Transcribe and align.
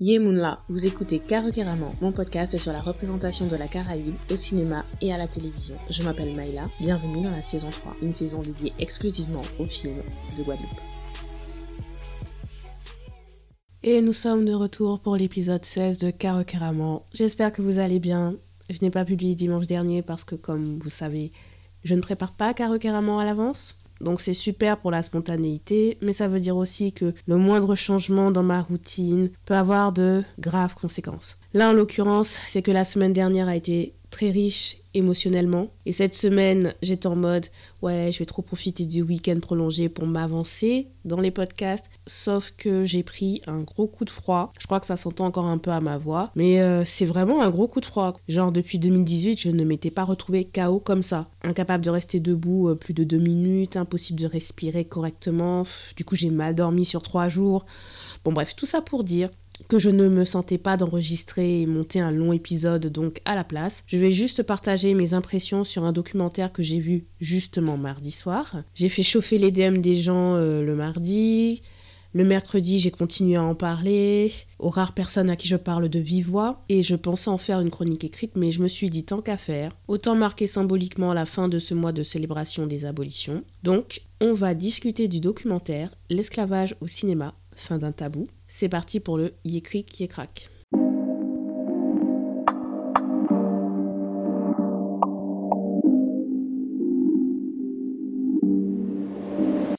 Yemunla, 0.00 0.60
vous 0.68 0.86
écoutez 0.86 1.18
Caracaramment, 1.18 1.92
mon 2.00 2.12
podcast 2.12 2.56
sur 2.56 2.70
la 2.70 2.80
représentation 2.80 3.48
de 3.48 3.56
la 3.56 3.66
Caraïbe 3.66 4.14
au 4.30 4.36
cinéma 4.36 4.84
et 5.02 5.12
à 5.12 5.18
la 5.18 5.26
télévision. 5.26 5.74
Je 5.90 6.04
m'appelle 6.04 6.36
Maïla, 6.36 6.68
bienvenue 6.78 7.24
dans 7.24 7.32
la 7.32 7.42
saison 7.42 7.68
3, 7.68 7.96
une 8.02 8.14
saison 8.14 8.40
dédiée 8.40 8.72
exclusivement 8.78 9.42
aux 9.58 9.64
films 9.64 10.00
de 10.38 10.44
Guadeloupe. 10.44 10.68
Et 13.82 14.00
nous 14.00 14.12
sommes 14.12 14.44
de 14.44 14.54
retour 14.54 15.00
pour 15.00 15.16
l'épisode 15.16 15.64
16 15.64 15.98
de 15.98 16.12
Caracaramment. 16.12 17.04
J'espère 17.12 17.50
que 17.50 17.60
vous 17.60 17.80
allez 17.80 17.98
bien. 17.98 18.36
Je 18.70 18.78
n'ai 18.82 18.92
pas 18.92 19.04
publié 19.04 19.34
dimanche 19.34 19.66
dernier 19.66 20.02
parce 20.02 20.22
que, 20.22 20.36
comme 20.36 20.78
vous 20.78 20.90
savez, 20.90 21.32
je 21.82 21.96
ne 21.96 22.00
prépare 22.00 22.34
pas 22.34 22.54
Caracaramment 22.54 23.18
à 23.18 23.24
l'avance. 23.24 23.74
Donc 24.00 24.20
c'est 24.20 24.32
super 24.32 24.78
pour 24.78 24.90
la 24.90 25.02
spontanéité, 25.02 25.98
mais 26.00 26.12
ça 26.12 26.28
veut 26.28 26.40
dire 26.40 26.56
aussi 26.56 26.92
que 26.92 27.14
le 27.26 27.36
moindre 27.36 27.74
changement 27.74 28.30
dans 28.30 28.42
ma 28.42 28.62
routine 28.62 29.30
peut 29.44 29.54
avoir 29.54 29.92
de 29.92 30.22
graves 30.38 30.74
conséquences. 30.74 31.36
Là 31.54 31.70
en 31.70 31.72
l'occurrence, 31.72 32.36
c'est 32.46 32.62
que 32.62 32.70
la 32.70 32.84
semaine 32.84 33.12
dernière 33.12 33.48
a 33.48 33.56
été 33.56 33.94
très 34.10 34.30
riche 34.30 34.78
émotionnellement. 34.94 35.68
Et 35.86 35.92
cette 35.92 36.14
semaine, 36.14 36.74
j'étais 36.82 37.06
en 37.06 37.16
mode, 37.16 37.46
ouais, 37.82 38.10
je 38.12 38.18
vais 38.18 38.24
trop 38.24 38.42
profiter 38.42 38.86
du 38.86 39.02
week-end 39.02 39.38
prolongé 39.40 39.88
pour 39.88 40.06
m'avancer 40.06 40.88
dans 41.04 41.20
les 41.20 41.30
podcasts. 41.30 41.90
Sauf 42.06 42.52
que 42.56 42.84
j'ai 42.84 43.02
pris 43.02 43.42
un 43.46 43.60
gros 43.60 43.86
coup 43.86 44.04
de 44.04 44.10
froid. 44.10 44.52
Je 44.58 44.66
crois 44.66 44.80
que 44.80 44.86
ça 44.86 44.96
s'entend 44.96 45.26
encore 45.26 45.46
un 45.46 45.58
peu 45.58 45.70
à 45.70 45.80
ma 45.80 45.98
voix. 45.98 46.30
Mais 46.34 46.60
euh, 46.60 46.84
c'est 46.84 47.04
vraiment 47.04 47.42
un 47.42 47.50
gros 47.50 47.68
coup 47.68 47.80
de 47.80 47.86
froid. 47.86 48.14
Genre, 48.28 48.52
depuis 48.52 48.78
2018, 48.78 49.40
je 49.40 49.50
ne 49.50 49.64
m'étais 49.64 49.90
pas 49.90 50.04
retrouvé 50.04 50.44
KO 50.44 50.80
comme 50.80 51.02
ça. 51.02 51.28
Incapable 51.42 51.84
de 51.84 51.90
rester 51.90 52.20
debout 52.20 52.68
euh, 52.68 52.74
plus 52.74 52.94
de 52.94 53.04
deux 53.04 53.18
minutes, 53.18 53.76
impossible 53.76 54.20
de 54.20 54.26
respirer 54.26 54.84
correctement. 54.84 55.64
Du 55.96 56.04
coup, 56.04 56.16
j'ai 56.16 56.30
mal 56.30 56.54
dormi 56.54 56.84
sur 56.84 57.02
trois 57.02 57.28
jours. 57.28 57.66
Bon, 58.24 58.32
bref, 58.32 58.56
tout 58.56 58.66
ça 58.66 58.80
pour 58.80 59.04
dire 59.04 59.30
que 59.68 59.78
je 59.78 59.90
ne 59.90 60.08
me 60.08 60.24
sentais 60.24 60.58
pas 60.58 60.76
d'enregistrer 60.76 61.62
et 61.62 61.66
monter 61.66 62.00
un 62.00 62.10
long 62.10 62.32
épisode 62.32 62.86
donc 62.86 63.20
à 63.24 63.34
la 63.34 63.44
place. 63.44 63.84
Je 63.86 63.98
vais 63.98 64.12
juste 64.12 64.42
partager 64.42 64.94
mes 64.94 65.14
impressions 65.14 65.64
sur 65.64 65.84
un 65.84 65.92
documentaire 65.92 66.52
que 66.52 66.62
j'ai 66.62 66.80
vu 66.80 67.06
justement 67.20 67.76
mardi 67.76 68.10
soir. 68.10 68.62
J'ai 68.74 68.88
fait 68.88 69.02
chauffer 69.02 69.38
les 69.38 69.50
DM 69.50 69.78
des 69.78 69.96
gens 69.96 70.34
euh, 70.34 70.62
le 70.62 70.74
mardi. 70.74 71.62
Le 72.14 72.24
mercredi, 72.24 72.78
j'ai 72.78 72.90
continué 72.90 73.36
à 73.36 73.44
en 73.44 73.54
parler 73.54 74.32
aux 74.58 74.70
rares 74.70 74.94
personnes 74.94 75.28
à 75.28 75.36
qui 75.36 75.46
je 75.46 75.56
parle 75.56 75.90
de 75.90 75.98
vive 75.98 76.30
voix 76.30 76.64
et 76.70 76.82
je 76.82 76.96
pensais 76.96 77.28
en 77.28 77.36
faire 77.36 77.60
une 77.60 77.70
chronique 77.70 78.02
écrite 78.02 78.34
mais 78.34 78.50
je 78.50 78.62
me 78.62 78.68
suis 78.68 78.88
dit 78.88 79.04
tant 79.04 79.20
qu'à 79.20 79.36
faire, 79.36 79.72
autant 79.88 80.16
marquer 80.16 80.46
symboliquement 80.46 81.12
la 81.12 81.26
fin 81.26 81.48
de 81.48 81.58
ce 81.58 81.74
mois 81.74 81.92
de 81.92 82.02
célébration 82.02 82.66
des 82.66 82.86
abolitions. 82.86 83.44
Donc, 83.62 84.00
on 84.22 84.32
va 84.32 84.54
discuter 84.54 85.06
du 85.06 85.20
documentaire 85.20 85.90
L'esclavage 86.08 86.74
au 86.80 86.86
cinéma 86.86 87.34
fin 87.54 87.78
d'un 87.78 87.92
tabou. 87.92 88.28
C'est 88.50 88.70
parti 88.70 88.98
pour 88.98 89.18
le 89.18 89.34
Yécric 89.44 90.00
Yécrac. 90.00 90.48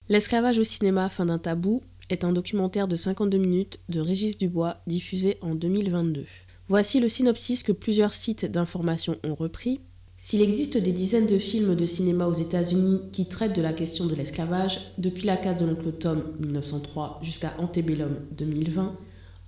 L'esclavage 0.08 0.60
au 0.60 0.64
cinéma, 0.64 1.10
fin 1.10 1.26
d'un 1.26 1.40
tabou, 1.40 1.82
est 2.12 2.24
un 2.24 2.32
documentaire 2.32 2.88
de 2.88 2.96
52 2.96 3.40
minutes 3.40 3.80
de 3.90 4.02
Régis 4.02 4.38
Dubois 4.38 4.78
diffusé 4.86 5.40
en 5.42 5.56
2022. 5.56 6.28
Voici 6.68 7.00
le 7.00 7.10
synopsis 7.10 7.64
que 7.64 7.72
plusieurs 7.72 8.14
sites 8.14 8.46
d'information 8.46 9.18
ont 9.24 9.34
repris 9.34 9.82
s'il 10.22 10.42
existe 10.42 10.78
des 10.78 10.92
dizaines 10.92 11.28
de 11.28 11.38
films 11.38 11.76
de 11.76 11.86
cinéma 11.86 12.28
aux 12.28 12.34
États-Unis 12.34 13.00
qui 13.14 13.28
traitent 13.28 13.56
de 13.56 13.62
la 13.62 13.72
question 13.72 14.06
de 14.06 14.14
l'esclavage, 14.14 14.92
depuis 14.98 15.26
La 15.26 15.38
case 15.38 15.56
de 15.56 15.66
l'oncle 15.66 15.94
Tom 15.94 16.22
1903 16.42 17.22
jusqu'à 17.24 17.54
Antebellum 17.58 18.18
2020, 18.34 18.98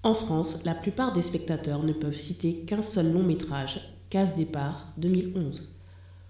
en 0.04 0.14
France, 0.14 0.62
la 0.64 0.74
plupart 0.74 1.12
des 1.12 1.24
spectateurs 1.24 1.84
ne 1.84 1.92
peuvent 1.92 2.16
citer 2.16 2.60
qu'un 2.60 2.84
seul 2.84 3.12
long 3.12 3.22
métrage, 3.22 3.82
Case 4.10 4.36
départ 4.36 4.94
2011. 4.96 5.68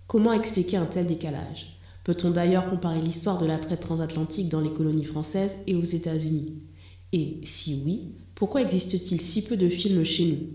Comment 0.08 0.34
expliquer 0.34 0.78
un 0.78 0.88
tel 0.88 1.06
décalage? 1.06 1.80
Peut-on 2.03 2.31
d'ailleurs 2.31 2.66
comparer 2.66 3.00
l'histoire 3.00 3.38
de 3.38 3.46
la 3.46 3.59
traite 3.59 3.81
transatlantique 3.81 4.50
dans 4.50 4.62
les 4.62 4.74
colonies 4.74 5.06
françaises 5.06 5.57
et 5.68 5.75
aux 5.75 5.84
États-Unis? 5.84 6.63
Et 7.13 7.41
si 7.44 7.80
oui, 7.85 8.16
pourquoi 8.34 8.63
existe-t-il 8.63 9.22
si 9.22 9.44
peu 9.44 9.56
de 9.56 9.69
films 9.69 10.03
chez 10.03 10.25
nous? 10.25 10.47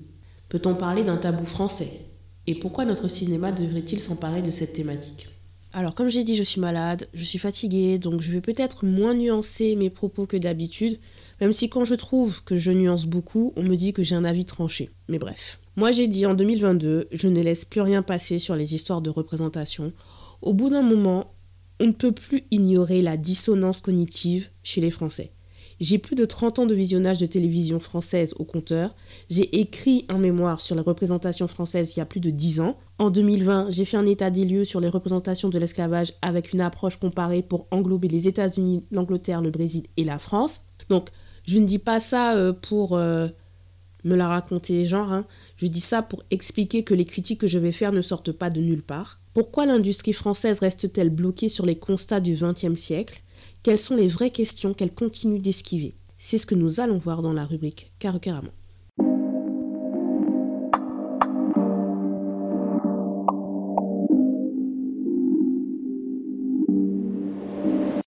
Peut-on 0.49 0.75
parler 0.75 1.05
d'un 1.05 1.19
tabou 1.19 1.47
français? 1.47 2.06
Et 2.47 2.55
pourquoi 2.55 2.85
notre 2.85 3.09
cinéma 3.09 3.53
devrait-il 3.53 4.01
s'emparer 4.01 4.43
de 4.43 4.51
cette 4.51 4.73
thématique? 4.73 5.29
Alors 5.73 5.95
comme 5.95 6.09
j'ai 6.09 6.25
dit, 6.25 6.35
je 6.35 6.43
suis 6.43 6.61
malade, 6.61 7.07
je 7.13 7.23
suis 7.23 7.39
fatiguée, 7.39 7.99
donc 7.99 8.23
je 8.23 8.33
vais 8.33 8.41
peut-être 8.41 8.87
moins 8.87 9.15
nuancer 9.15 9.77
mes 9.77 9.91
propos 9.91 10.25
que 10.25 10.37
d'habitude, 10.37 10.99
même 11.41 11.53
si 11.53 11.69
quand 11.69 11.85
je 11.85 11.95
trouve 11.95 12.43
que 12.45 12.57
je 12.57 12.71
nuance 12.71 13.05
beaucoup, 13.05 13.53
on 13.57 13.63
me 13.63 13.77
dit 13.77 13.93
que 13.93 14.03
j'ai 14.03 14.15
un 14.15 14.25
avis 14.25 14.47
tranché. 14.47 14.89
Mais 15.09 15.19
bref. 15.19 15.59
Moi 15.77 15.93
j'ai 15.93 16.09
dit 16.09 16.25
en 16.25 16.33
2022, 16.33 17.09
je 17.13 17.29
ne 17.29 17.43
laisse 17.43 17.67
plus 17.67 17.83
rien 17.83 18.03
passer 18.03 18.39
sur 18.39 18.57
les 18.57 18.75
histoires 18.75 19.03
de 19.03 19.11
représentation. 19.11 19.93
Au 20.41 20.55
bout 20.55 20.71
d'un 20.71 20.83
moment, 20.83 21.35
on 21.79 21.89
ne 21.89 21.93
peut 21.93 22.13
plus 22.13 22.45
ignorer 22.51 23.03
la 23.03 23.19
dissonance 23.19 23.83
cognitive 23.83 24.49
chez 24.63 24.81
les 24.81 24.91
Français. 24.91 25.33
J'ai 25.79 25.99
plus 25.99 26.17
de 26.17 26.25
30 26.25 26.61
ans 26.61 26.67
de 26.67 26.75
visionnage 26.75 27.19
de 27.19 27.27
télévision 27.27 27.81
française 27.81 28.35
au 28.39 28.45
compteur. 28.45 28.95
J'ai 29.29 29.61
écrit 29.61 30.07
un 30.09 30.19
mémoire 30.19 30.61
sur 30.61 30.75
la 30.75 30.83
représentation 30.83 31.49
française 31.49 31.93
il 31.95 31.99
y 31.99 32.03
a 32.03 32.07
plus 32.07 32.21
de 32.21 32.31
10 32.31 32.61
ans. 32.61 32.79
En 32.99 33.11
2020, 33.11 33.71
j'ai 33.71 33.85
fait 33.85 33.99
un 33.99 34.07
état 34.07 34.31
des 34.31 34.45
lieux 34.45 34.65
sur 34.65 34.81
les 34.81 34.89
représentations 34.89 35.51
de 35.51 35.59
l'esclavage 35.59 36.15
avec 36.23 36.53
une 36.55 36.63
approche 36.63 36.97
comparée 36.97 37.43
pour 37.43 37.67
englober 37.71 38.09
les 38.09 38.27
États-Unis, 38.27 38.87
l'Angleterre, 38.91 39.43
le 39.43 39.51
Brésil 39.51 39.85
et 39.99 40.05
la 40.05 40.19
France. 40.19 40.61
Donc, 40.89 41.11
je 41.47 41.59
ne 41.59 41.67
dis 41.67 41.79
pas 41.79 42.01
ça 42.01 42.37
euh, 42.37 42.55
pour 42.55 42.97
euh, 42.97 43.29
me 44.05 44.17
la 44.17 44.29
raconter 44.29 44.85
genre. 44.85 45.13
Hein. 45.13 45.27
Je 45.57 45.67
dis 45.67 45.81
ça 45.81 46.01
pour 46.01 46.23
expliquer 46.31 46.85
que 46.85 46.95
les 46.95 47.05
critiques 47.05 47.41
que 47.41 47.47
je 47.47 47.59
vais 47.59 47.73
faire 47.73 47.93
ne 47.93 48.01
sortent 48.01 48.33
pas 48.33 48.49
de 48.49 48.61
nulle 48.61 48.83
part. 48.83 49.21
Pourquoi 49.35 49.67
l'industrie 49.67 50.15
française 50.15 50.61
reste-t-elle 50.61 51.11
bloquée 51.11 51.51
sur 51.51 51.67
les 51.67 51.77
constats 51.77 52.21
du 52.21 52.35
XXe 52.35 52.81
siècle? 52.81 53.21
Quelles 53.67 53.81
sont 53.81 53.97
les 53.97 54.07
vraies 54.07 54.31
questions 54.31 54.75
qu'elle 54.75 54.95
continue 54.95 55.41
d'esquiver? 55.41 55.97
C'est 56.19 56.39
ce 56.39 56.47
que 56.47 56.55
nous 56.55 56.79
allons 56.79 56.99
voir 56.99 57.21
dans 57.21 57.33
la 57.33 57.45
rubrique 57.45 57.91
Carocaramon. 57.99 58.53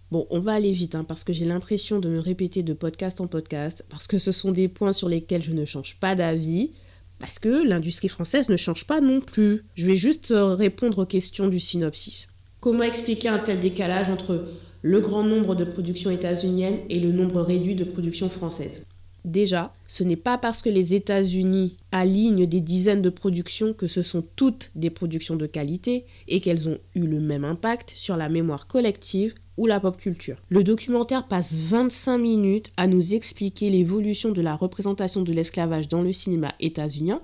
Bon, 0.10 0.26
on 0.30 0.40
va 0.40 0.54
aller 0.54 0.72
vite 0.72 0.96
hein, 0.96 1.04
parce 1.04 1.26
que 1.26 1.34
j'ai 1.34 1.44
l'impression 1.44 2.00
de 2.00 2.08
me 2.08 2.20
répéter 2.20 2.64
de 2.64 2.72
podcast 2.72 3.20
en 3.20 3.28
podcast, 3.28 3.86
parce 3.90 4.08
que 4.08 4.18
ce 4.18 4.32
sont 4.32 4.54
des 4.54 4.70
points 4.70 4.94
sur 4.94 5.10
lesquels 5.10 5.44
je 5.44 5.52
ne 5.52 5.66
change 5.66 6.00
pas 6.00 6.16
d'avis, 6.16 6.72
parce 7.20 7.38
que 7.38 7.68
l'industrie 7.68 8.08
française 8.08 8.48
ne 8.48 8.56
change 8.56 8.88
pas 8.88 9.02
non 9.02 9.20
plus. 9.20 9.66
Je 9.76 9.88
vais 9.88 9.98
juste 9.98 10.32
euh, 10.32 10.56
répondre 10.56 11.00
aux 11.00 11.06
questions 11.06 11.50
du 11.50 11.60
synopsis. 11.60 12.30
Comment 12.62 12.84
expliquer 12.84 13.28
un 13.28 13.40
tel 13.40 13.60
décalage 13.60 14.10
entre 14.10 14.46
le 14.82 15.02
grand 15.02 15.24
nombre 15.24 15.56
de 15.56 15.64
productions 15.64 16.12
états-uniennes 16.12 16.80
et 16.90 17.00
le 17.00 17.12
nombre 17.12 17.42
réduit 17.42 17.76
de 17.76 17.84
productions 17.84 18.30
françaises. 18.30 18.86
Déjà, 19.26 19.74
ce 19.86 20.04
n'est 20.04 20.16
pas 20.16 20.38
parce 20.38 20.62
que 20.62 20.70
les 20.70 20.96
États-Unis 20.96 21.76
alignent 21.92 22.46
des 22.46 22.62
dizaines 22.62 23.02
de 23.02 23.10
productions 23.10 23.74
que 23.74 23.88
ce 23.88 24.02
sont 24.02 24.24
toutes 24.36 24.72
des 24.76 24.90
productions 24.90 25.36
de 25.36 25.46
qualité 25.46 26.06
et 26.28 26.40
qu'elles 26.40 26.70
ont 26.70 26.78
eu 26.96 27.06
le 27.06 27.20
même 27.20 27.44
impact 27.44 27.92
sur 27.96 28.16
la 28.16 28.30
mémoire 28.30 28.68
collective 28.68 29.36
ou 29.58 29.68
la 29.68 29.82
pop 29.82 29.98
culture. 29.98 30.38
Le 30.48 30.64
documentaire 30.64 31.28
passe 31.28 31.54
25 31.54 32.18
minutes 32.18 32.72
à 32.78 32.88
nous 32.88 33.14
expliquer 33.14 33.70
l'évolution 33.70 34.32
de 34.32 34.42
la 34.42 34.56
représentation 34.56 35.22
de 35.22 35.34
l'esclavage 35.34 35.90
dans 35.90 36.02
le 36.02 36.14
cinéma 36.14 36.54
états-unien, 36.62 37.22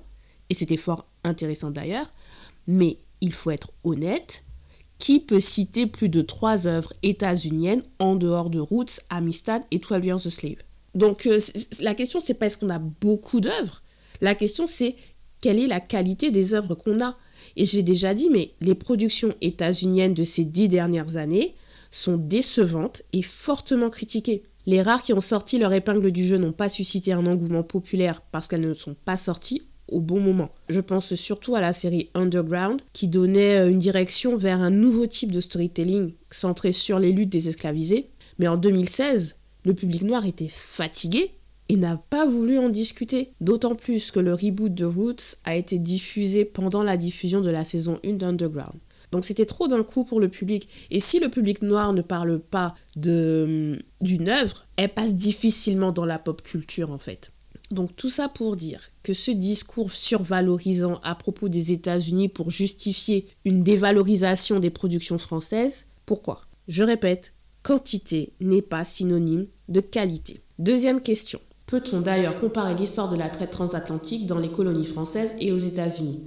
et 0.50 0.54
c'était 0.54 0.76
fort 0.76 1.06
intéressant 1.24 1.70
d'ailleurs, 1.70 2.12
mais 2.66 2.98
il 3.22 3.32
faut 3.32 3.50
être 3.50 3.72
honnête, 3.84 4.44
qui 4.98 5.20
peut 5.20 5.40
citer 5.40 5.86
plus 5.86 6.08
de 6.08 6.22
trois 6.22 6.66
œuvres 6.66 6.92
états-uniennes 7.02 7.82
en 7.98 8.14
dehors 8.14 8.50
de 8.50 8.58
Roots, 8.58 9.00
Amistad 9.10 9.62
et 9.70 9.78
Twelve 9.78 10.04
Years 10.04 10.26
a 10.26 10.30
Slave? 10.30 10.62
Donc 10.94 11.26
euh, 11.26 11.38
la 11.80 11.94
question 11.94 12.20
c'est 12.20 12.34
pas 12.34 12.46
est-ce 12.46 12.58
qu'on 12.58 12.70
a 12.70 12.78
beaucoup 12.78 13.40
d'œuvres, 13.40 13.82
la 14.20 14.34
question 14.34 14.66
c'est 14.66 14.96
quelle 15.40 15.60
est 15.60 15.66
la 15.66 15.80
qualité 15.80 16.30
des 16.30 16.54
œuvres 16.54 16.74
qu'on 16.74 17.00
a? 17.00 17.16
Et 17.56 17.64
j'ai 17.64 17.82
déjà 17.82 18.14
dit, 18.14 18.30
mais 18.30 18.54
les 18.60 18.74
productions 18.74 19.34
états-uniennes 19.40 20.14
de 20.14 20.24
ces 20.24 20.44
dix 20.44 20.68
dernières 20.68 21.16
années 21.16 21.54
sont 21.90 22.16
décevantes 22.16 23.02
et 23.12 23.22
fortement 23.22 23.90
critiquées. 23.90 24.42
Les 24.66 24.82
rares 24.82 25.02
qui 25.02 25.12
ont 25.12 25.20
sorti 25.20 25.58
leur 25.58 25.72
épingle 25.72 26.10
du 26.10 26.24
jeu 26.24 26.38
n'ont 26.38 26.52
pas 26.52 26.68
suscité 26.68 27.12
un 27.12 27.26
engouement 27.26 27.62
populaire 27.62 28.20
parce 28.32 28.48
qu'elles 28.48 28.60
ne 28.66 28.74
sont 28.74 28.96
pas 29.04 29.16
sorties 29.16 29.62
au 29.88 30.00
bon 30.00 30.20
moment. 30.20 30.50
Je 30.68 30.80
pense 30.80 31.14
surtout 31.14 31.54
à 31.54 31.60
la 31.60 31.72
série 31.72 32.10
Underground 32.14 32.80
qui 32.92 33.08
donnait 33.08 33.58
euh, 33.58 33.70
une 33.70 33.78
direction 33.78 34.36
vers 34.36 34.60
un 34.60 34.70
nouveau 34.70 35.06
type 35.06 35.32
de 35.32 35.40
storytelling 35.40 36.12
centré 36.30 36.72
sur 36.72 36.98
les 36.98 37.12
luttes 37.12 37.30
des 37.30 37.48
esclavisés. 37.48 38.10
Mais 38.38 38.48
en 38.48 38.56
2016, 38.56 39.36
le 39.64 39.74
public 39.74 40.02
noir 40.02 40.26
était 40.26 40.48
fatigué 40.48 41.32
et 41.68 41.76
n'a 41.76 41.96
pas 41.96 42.26
voulu 42.26 42.58
en 42.58 42.68
discuter. 42.68 43.32
D'autant 43.40 43.74
plus 43.74 44.10
que 44.10 44.20
le 44.20 44.34
reboot 44.34 44.72
de 44.72 44.84
Roots 44.84 45.36
a 45.44 45.56
été 45.56 45.78
diffusé 45.78 46.44
pendant 46.44 46.82
la 46.82 46.96
diffusion 46.96 47.40
de 47.40 47.50
la 47.50 47.64
saison 47.64 47.98
1 48.04 48.14
d'Underground. 48.14 48.78
Donc 49.12 49.24
c'était 49.24 49.46
trop 49.46 49.68
d'un 49.68 49.82
coup 49.82 50.04
pour 50.04 50.20
le 50.20 50.28
public. 50.28 50.68
Et 50.90 51.00
si 51.00 51.20
le 51.20 51.28
public 51.28 51.62
noir 51.62 51.92
ne 51.92 52.02
parle 52.02 52.38
pas 52.38 52.74
hum, 52.96 53.78
d'une 54.00 54.28
œuvre, 54.28 54.66
elle 54.76 54.92
passe 54.92 55.14
difficilement 55.14 55.92
dans 55.92 56.04
la 56.04 56.18
pop 56.18 56.42
culture 56.42 56.90
en 56.90 56.98
fait. 56.98 57.30
Donc 57.70 57.96
tout 57.96 58.10
ça 58.10 58.28
pour 58.28 58.56
dire 58.56 58.90
que 59.02 59.12
ce 59.12 59.30
discours 59.30 59.90
survalorisant 59.90 61.00
à 61.02 61.14
propos 61.14 61.48
des 61.48 61.72
États-Unis 61.72 62.28
pour 62.28 62.50
justifier 62.50 63.26
une 63.44 63.62
dévalorisation 63.62 64.60
des 64.60 64.70
productions 64.70 65.18
françaises, 65.18 65.86
pourquoi? 66.04 66.42
Je 66.68 66.84
répète, 66.84 67.34
quantité 67.62 68.32
n'est 68.40 68.62
pas 68.62 68.84
synonyme 68.84 69.46
de 69.68 69.80
qualité. 69.80 70.42
Deuxième 70.58 71.02
question. 71.02 71.40
Peut-on 71.66 72.00
d'ailleurs 72.00 72.38
comparer 72.38 72.76
l'histoire 72.76 73.08
de 73.08 73.16
la 73.16 73.28
traite 73.28 73.50
transatlantique 73.50 74.26
dans 74.26 74.38
les 74.38 74.50
colonies 74.50 74.86
françaises 74.86 75.34
et 75.40 75.50
aux 75.50 75.58
États-Unis? 75.58 76.22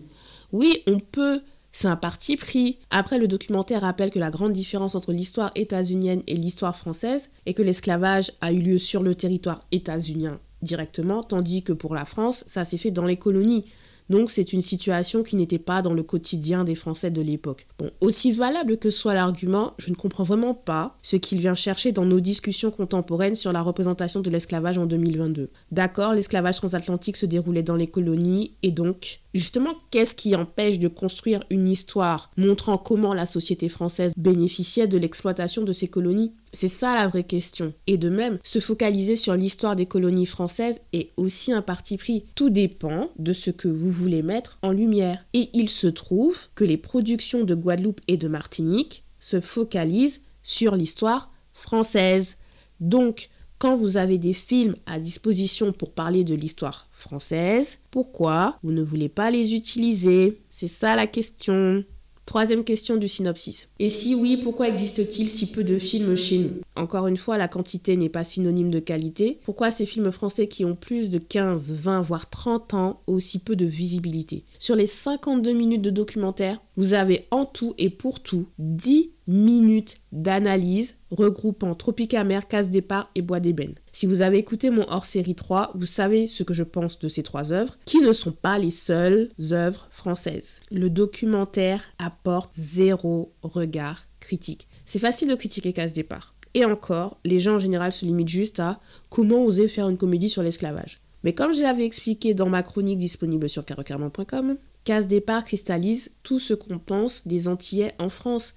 Oui, 0.51 0.83
on 0.85 1.00
peut. 1.00 1.42
C'est 1.71 1.88
un 1.88 1.95
parti 1.95 2.35
pris. 2.35 2.80
Après, 2.89 3.19
le 3.19 3.27
documentaire 3.27 3.81
rappelle 3.81 4.09
que 4.12 4.19
la 4.19 4.31
grande 4.31 4.51
différence 4.51 4.95
entre 4.95 5.13
l'histoire 5.13 5.51
états-unienne 5.56 6.24
et 6.27 6.35
l'histoire 6.35 6.75
française 6.75 7.30
est 7.45 7.53
que 7.53 7.62
l'esclavage 7.62 8.33
a 8.42 8.51
eu 8.51 8.59
lieu 8.59 8.77
sur 8.77 9.03
le 9.03 9.15
territoire 9.15 9.63
états-unien 9.71 10.39
directement, 10.61 11.23
tandis 11.23 11.63
que 11.63 11.73
pour 11.73 11.95
la 11.95 12.06
France, 12.06 12.44
ça 12.47 12.65
s'est 12.65 12.77
fait 12.77 12.91
dans 12.91 13.06
les 13.06 13.17
colonies. 13.17 13.65
Donc 14.09 14.31
c'est 14.31 14.53
une 14.53 14.61
situation 14.61 15.21
qui 15.21 15.35
n'était 15.35 15.59
pas 15.59 15.81
dans 15.81 15.94
le 15.94 16.01
quotidien 16.01 16.63
des 16.63 16.75
Français 16.75 17.11
de 17.11 17.21
l'époque. 17.21 17.67
Bon, 17.77 17.91
aussi 18.01 18.31
valable 18.31 18.77
que 18.77 18.89
soit 18.89 19.13
l'argument, 19.13 19.73
je 19.77 19.91
ne 19.91 19.95
comprends 19.95 20.23
vraiment 20.23 20.56
pas 20.56 20.97
ce 21.03 21.15
qu'il 21.15 21.39
vient 21.39 21.56
chercher 21.56 21.91
dans 21.91 22.06
nos 22.06 22.19
discussions 22.19 22.71
contemporaines 22.71 23.35
sur 23.35 23.53
la 23.53 23.61
représentation 23.61 24.21
de 24.21 24.29
l'esclavage 24.31 24.79
en 24.79 24.88
2022. 24.88 25.51
D'accord, 25.71 26.13
l'esclavage 26.13 26.57
transatlantique 26.57 27.17
se 27.17 27.27
déroulait 27.27 27.63
dans 27.63 27.75
les 27.75 27.88
colonies 27.88 28.56
et 28.63 28.71
donc 28.71 29.21
Justement, 29.35 29.75
qu'est-ce 29.91 30.15
qui 30.15 30.35
empêche 30.35 30.79
de 30.79 30.88
construire 30.88 31.41
une 31.51 31.69
histoire 31.69 32.31
montrant 32.35 32.79
comment 32.79 33.13
la 33.13 33.27
société 33.27 33.69
française 33.69 34.11
bénéficiait 34.17 34.88
de 34.88 34.97
l'exploitation 34.97 35.61
de 35.61 35.71
ces 35.71 35.88
colonies? 35.88 36.33
C'est 36.54 36.68
ça 36.68 36.96
la 36.96 37.07
vraie 37.07 37.24
question. 37.24 37.74
Et 37.88 37.98
de 37.98 38.10
même, 38.10 38.40
se 38.44 38.60
focaliser 38.60 39.16
sur 39.16 39.36
l'histoire 39.36 39.75
des 39.75 39.86
colonies 39.86 40.25
françaises 40.25 40.81
est 40.94 41.12
aussi 41.18 41.51
un 41.51 41.62
parti 41.62 41.98
pris. 41.98 42.25
Tout 42.36 42.50
dépend 42.50 43.10
de 43.18 43.34
ce 43.34 43.51
que 43.51 43.68
vous 43.68 43.92
voulez 43.92 44.24
mettre 44.24 44.57
en 44.62 44.72
lumière. 44.72 45.25
Et 45.34 45.50
il 45.54 45.69
se 45.69 45.88
trouve 45.88 46.38
que 46.56 46.63
les 46.63 46.78
productions 46.78 47.44
de 47.44 47.56
Guadeloupe 47.56 48.01
et 48.07 48.18
de 48.18 48.28
Martinique 48.28 49.04
se 49.19 49.42
focalisent 49.42 50.22
sur 50.44 50.75
l'histoire 50.75 51.31
française. 51.54 52.38
Donc, 52.80 53.30
quand 53.60 53.75
vous 53.75 53.98
avez 53.98 54.18
des 54.18 54.34
films 54.34 54.75
à 54.86 55.00
disposition 55.00 55.74
pour 55.74 55.92
parler 55.92 56.24
de 56.24 56.34
l'histoire 56.34 56.88
française, 56.92 57.80
pourquoi 57.92 58.57
vous 58.63 58.72
ne 58.72 58.81
voulez 58.81 59.10
pas 59.10 59.31
les 59.31 59.54
utiliser? 59.54 60.42
C'est 60.50 60.69
ça 60.69 60.95
la 60.95 61.07
question. 61.07 61.84
Troisième 62.30 62.64
question 62.64 62.96
du 62.96 63.08
synopsis. 63.08 63.70
Et 63.80 63.90
si 63.90 64.14
oui, 64.14 64.38
pourquoi 64.38 64.68
existe-t-il 64.68 65.28
si 65.28 65.52
peu 65.52 65.64
de 65.64 65.80
films 65.80 66.14
chez 66.16 66.38
nous? 66.38 66.52
Encore 66.76 67.08
une 67.08 67.18
fois, 67.18 67.40
la 67.40 67.48
quantité 67.48 67.98
n'est 67.98 68.08
pas 68.08 68.24
synonyme 68.24 68.70
de 68.70 68.80
qualité. 68.80 69.40
Pourquoi 69.46 69.72
ces 69.72 69.88
films 69.88 70.12
français 70.12 70.48
qui 70.48 70.64
ont 70.64 70.76
plus 70.76 71.10
de 71.10 71.18
15, 71.18 71.74
20, 71.74 72.02
voire 72.02 72.30
30 72.30 72.76
ans 72.76 73.02
ont 73.08 73.14
aussi 73.14 73.40
peu 73.40 73.56
de 73.56 73.66
visibilité? 73.66 74.44
Sur 74.61 74.75
les 74.75 74.88
52 74.88 75.53
minutes 75.53 75.81
de 75.81 75.89
documentaire, 75.89 76.59
vous 76.75 76.94
avez 76.94 77.27
en 77.31 77.45
tout 77.45 77.73
et 77.77 77.89
pour 77.89 78.19
tout 78.19 78.50
10 78.59 79.09
minutes 79.25 79.95
d'analyse 80.11 80.97
regroupant 81.11 81.75
Tropicamer, 81.75 82.41
Casse 82.50 82.69
Départ 82.69 83.09
et 83.15 83.21
Bois 83.21 83.39
d'Ébène. 83.39 83.75
Si 83.94 84.06
vous 84.06 84.21
avez 84.21 84.38
écouté 84.38 84.69
mon 84.69 84.85
hors-série 84.89 85.35
3, 85.35 85.71
vous 85.75 85.85
savez 85.85 86.27
ce 86.27 86.44
que 86.44 86.53
je 86.53 86.63
pense 86.63 87.00
de 87.00 87.07
ces 87.07 87.23
trois 87.23 87.53
œuvres, 87.53 87.79
qui 87.85 88.01
ne 88.01 88.11
sont 88.11 88.33
pas 88.33 88.59
les 88.59 88.69
seules 88.69 89.29
œuvres 89.51 89.88
françaises. 89.91 90.59
Le 90.71 90.89
documentaire 90.89 91.85
apporte 91.97 92.51
zéro 92.53 93.31
regard 93.41 94.07
critique. 94.19 94.67
C'est 94.83 95.00
facile 95.00 95.29
de 95.29 95.35
critiquer 95.35 95.71
Casse 95.71 95.94
Départ. 95.94 96.35
Et 96.53 96.65
encore, 96.65 97.17
les 97.23 97.39
gens 97.39 97.56
en 97.56 97.59
général 97.59 97.94
se 97.94 98.06
limitent 98.06 98.27
juste 98.27 98.59
à 98.59 98.81
comment 99.09 99.45
oser 99.45 99.69
faire 99.69 99.88
une 99.88 99.97
comédie 99.97 100.27
sur 100.27 100.44
l'esclavage. 100.44 101.00
Mais 101.24 101.33
comme 101.33 101.54
je 101.54 101.62
l'avais 101.62 101.86
expliqué 101.86 102.33
dans 102.33 102.50
ma 102.50 102.63
chronique 102.63 102.98
disponible 102.98 103.50
sur 103.50 103.66
carocarman.com, 103.66 104.57
Casse 104.83 105.07
Départ 105.07 105.44
cristallise 105.44 106.12
tout 106.24 106.39
ce 106.39 106.54
qu'on 106.54 106.80
pense 106.80 107.27
des 107.27 107.48
Antillais 107.48 107.94
en 108.00 108.10
France. 108.10 108.54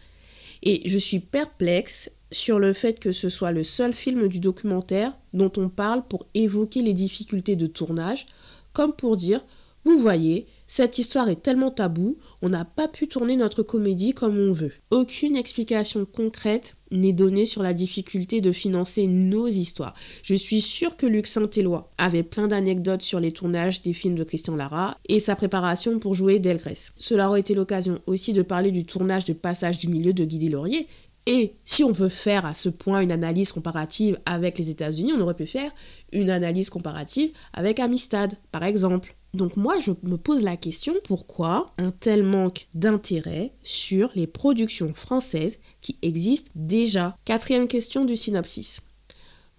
Et 0.63 0.89
je 0.89 0.99
suis 0.99 1.19
perplexe 1.19 2.11
sur 2.31 2.59
le 2.59 2.73
fait 2.73 2.99
que 2.99 3.13
ce 3.13 3.29
soit 3.29 3.53
le 3.53 3.65
seul 3.65 3.93
film 3.93 4.29
du 4.29 4.41
documentaire 4.41 5.13
dont 5.33 5.53
on 5.57 5.69
parle 5.69 6.07
pour 6.07 6.27
évoquer 6.35 6.83
les 6.83 6.95
difficultés 6.95 7.57
de 7.57 7.67
tournage, 7.67 8.27
comme 8.73 8.95
pour 8.95 9.17
dire, 9.17 9.45
vous 9.85 9.99
voyez, 9.99 10.47
cette 10.75 10.97
histoire 10.97 11.29
est 11.29 11.43
tellement 11.43 11.71
taboue, 11.71 12.17
on 12.41 12.49
n'a 12.49 12.65
pas 12.65 12.89
pu 12.89 13.07
tourner 13.07 13.37
notre 13.37 13.63
comédie 13.63 14.15
comme 14.15 14.39
on 14.39 14.55
veut. 14.55 14.73
Aucune 14.91 15.37
explication 15.37 16.07
concrète 16.07 16.77
n'est 16.91 17.13
donnée 17.13 17.45
sur 17.45 17.63
la 17.63 17.75
difficulté 17.75 18.41
de 18.41 18.53
financer 18.53 19.07
nos 19.07 19.49
histoires. 19.49 19.93
Je 20.23 20.35
suis 20.35 20.63
sûre 20.63 20.97
que 20.97 21.05
Luc 21.05 21.27
Saint-Éloi 21.27 21.93
avait 21.99 22.23
plein 22.23 22.49
d'anecdotes 22.49 23.03
sur 23.03 23.21
les 23.21 23.33
tournages 23.33 23.83
des 23.83 23.93
films 23.93 24.15
de 24.15 24.25
Christian 24.25 24.57
Lara 24.57 24.97
et 25.11 25.21
sa 25.21 25.37
préparation 25.37 25.99
pour 25.99 26.15
jouer 26.15 26.39
Delgrès. 26.39 26.93
Cela 26.97 27.29
aurait 27.29 27.41
été 27.41 27.55
l'occasion 27.55 28.01
aussi 28.07 28.33
de 28.33 28.41
parler 28.41 28.71
du 28.71 28.87
tournage 28.87 29.27
de 29.27 29.35
Passage 29.35 29.77
du 29.77 29.89
milieu 29.89 30.15
de 30.15 30.25
Guy 30.25 30.49
Laurier. 30.49 30.87
Et 31.27 31.53
si 31.65 31.85
on 31.85 31.93
veut 31.93 32.09
faire 32.09 32.47
à 32.47 32.55
ce 32.55 32.71
point 32.71 33.03
une 33.03 33.13
analyse 33.13 33.53
comparative 33.53 34.19
avec 34.25 34.57
les 34.57 34.71
États-Unis, 34.71 35.13
on 35.15 35.21
aurait 35.21 35.35
pu 35.35 35.47
faire 35.47 35.71
une 36.13 36.31
analyse 36.31 36.71
comparative 36.71 37.31
avec 37.53 37.79
Amistad, 37.79 38.33
par 38.53 38.65
exemple. 38.65 39.15
Donc 39.35 39.57
moi, 39.57 39.79
je 39.79 39.93
me 40.03 40.17
pose 40.17 40.43
la 40.43 40.59
question, 40.59 40.95
pourquoi 41.05 41.73
un 41.79 41.91
tel 41.91 42.23
manque 42.23 42.69
d'intérêt 42.75 43.53
sur 43.63 44.11
les 44.15 44.27
productions 44.27 44.93
françaises 44.95 45.59
qui 45.81 45.97
existent 46.03 46.51
déjà? 46.55 47.17
Quatrième 47.25 47.67
question 47.67 48.05
du 48.05 48.17
synopsis. 48.17 48.81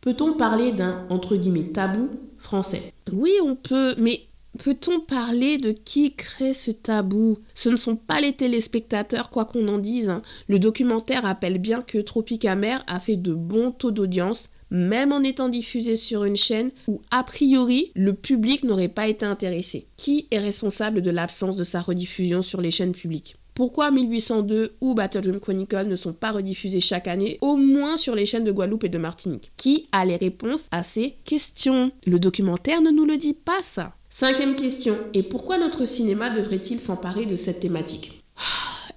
Peut-on 0.01 0.33
parler 0.33 0.73
d'un, 0.73 1.07
entre 1.09 1.35
guillemets, 1.37 1.71
tabou 1.71 2.09
français? 2.37 2.93
Oui, 3.11 3.31
on 3.41 3.55
peut, 3.55 3.95
mais 3.97 4.27
Peut-on 4.59 4.99
parler 4.99 5.57
de 5.57 5.71
qui 5.71 6.13
crée 6.13 6.53
ce 6.53 6.69
tabou? 6.69 7.39
Ce 7.55 7.69
ne 7.69 7.75
sont 7.75 7.95
pas 7.95 8.21
les 8.21 8.33
téléspectateurs, 8.33 9.31
quoi 9.31 9.45
qu'on 9.45 9.67
en 9.67 9.79
dise. 9.79 10.11
Hein. 10.11 10.21
Le 10.47 10.59
documentaire 10.59 11.23
rappelle 11.23 11.57
bien 11.57 11.81
que 11.81 11.97
Tropicamer 11.97 12.77
a 12.85 12.99
fait 12.99 13.15
de 13.15 13.33
bons 13.33 13.71
taux 13.71 13.89
d'audience, 13.89 14.49
même 14.73 15.13
en 15.13 15.21
étant 15.21 15.47
diffusé 15.47 15.95
sur 15.95 16.25
une 16.25 16.35
chaîne 16.35 16.71
où, 16.87 16.99
a 17.11 17.23
priori, 17.23 17.91
le 17.95 18.13
public 18.13 18.63
n'aurait 18.63 18.89
pas 18.89 19.07
été 19.07 19.25
intéressé. 19.25 19.87
Qui 19.95 20.27
est 20.31 20.39
responsable 20.39 21.01
de 21.01 21.11
l'absence 21.11 21.55
de 21.55 21.63
sa 21.63 21.79
rediffusion 21.79 22.41
sur 22.41 22.59
les 22.59 22.71
chaînes 22.71 22.91
publiques? 22.91 23.37
Pourquoi 23.53 23.91
1802 23.91 24.73
ou 24.81 24.95
Battle 24.95 25.39
Chronicle 25.39 25.85
ne 25.85 25.95
sont 25.95 26.13
pas 26.13 26.31
rediffusés 26.31 26.79
chaque 26.79 27.07
année, 27.07 27.37
au 27.41 27.55
moins 27.55 27.97
sur 27.97 28.15
les 28.15 28.25
chaînes 28.25 28.45
de 28.45 28.51
Guadeloupe 28.51 28.85
et 28.85 28.89
de 28.89 28.97
Martinique? 28.97 29.51
Qui 29.57 29.87
a 29.91 30.05
les 30.05 30.15
réponses 30.15 30.67
à 30.71 30.81
ces 30.81 31.17
questions? 31.23 31.91
Le 32.07 32.19
documentaire 32.19 32.81
ne 32.81 32.89
nous 32.89 33.05
le 33.05 33.17
dit 33.17 33.33
pas 33.35 33.61
ça. 33.61 33.93
Cinquième 34.09 34.55
question, 34.55 34.97
et 35.13 35.21
pourquoi 35.21 35.59
notre 35.59 35.85
cinéma 35.85 36.31
devrait-il 36.31 36.79
s'emparer 36.79 37.27
de 37.27 37.35
cette 37.35 37.59
thématique? 37.59 38.23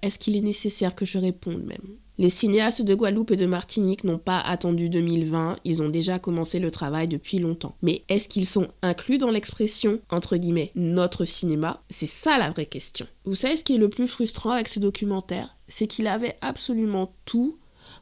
Est-ce 0.00 0.18
qu'il 0.18 0.38
est 0.38 0.42
nécessaire 0.42 0.94
que 0.94 1.04
je 1.04 1.18
réponde 1.18 1.62
même? 1.64 1.98
Les 2.18 2.30
cinéastes 2.30 2.82
de 2.82 2.94
Guadeloupe 2.94 3.32
et 3.32 3.36
de 3.36 3.46
Martinique 3.46 4.04
n'ont 4.04 4.18
pas 4.18 4.40
attendu 4.40 4.88
2020, 4.88 5.58
ils 5.64 5.82
ont 5.82 5.88
déjà 5.88 6.18
commencé 6.18 6.58
le 6.58 6.70
travail 6.70 7.08
depuis 7.08 7.38
longtemps. 7.38 7.76
Mais 7.82 8.04
est-ce 8.08 8.28
qu'ils 8.28 8.46
sont 8.46 8.68
inclus 8.82 9.18
dans 9.18 9.30
l'expression, 9.30 10.00
entre 10.10 10.36
guillemets, 10.36 10.70
notre 10.74 11.24
cinéma? 11.24 11.82
C'est 11.90 12.06
ça 12.06 12.38
la 12.38 12.50
vraie 12.50 12.66
question. 12.66 13.06
Vous 13.24 13.34
savez 13.34 13.56
ce 13.56 13.64
qui 13.64 13.74
est 13.74 13.78
le 13.78 13.90
plus 13.90 14.08
frustrant 14.08 14.50
avec 14.50 14.68
ce 14.68 14.80
documentaire? 14.80 15.56
C'est 15.68 15.86
qu'il 15.86 16.06
avait 16.06 16.36
absolument 16.40 17.12
tout 17.24 17.58